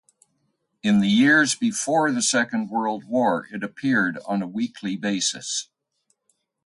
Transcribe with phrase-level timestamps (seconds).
[0.81, 5.69] In the years before the Second World War it appeared on a weekly basis.